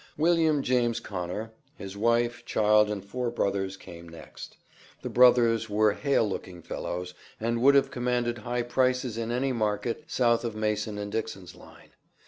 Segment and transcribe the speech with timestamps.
[0.17, 4.57] William James Conner, his wife, child, and four brothers came next.
[5.03, 10.05] The brothers were hale looking fellows, and would have commanded high prices in any market
[10.07, 11.91] South of Mason and Dixon's Line.